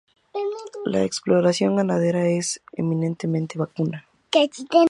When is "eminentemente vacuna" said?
2.71-4.07